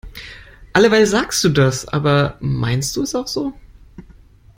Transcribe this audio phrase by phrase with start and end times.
[0.73, 1.87] Alleweil sagst du das.
[1.87, 3.53] Aber meinst du es auch so?